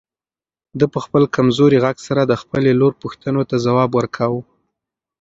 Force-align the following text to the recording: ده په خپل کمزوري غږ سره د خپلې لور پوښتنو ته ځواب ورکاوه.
ده 0.79 0.85
په 0.93 0.99
خپل 1.05 1.23
کمزوري 1.35 1.77
غږ 1.85 1.97
سره 2.07 2.21
د 2.25 2.33
خپلې 2.41 2.71
لور 2.79 2.93
پوښتنو 3.01 3.41
ته 3.49 3.55
ځواب 3.65 3.89
ورکاوه. 3.93 4.41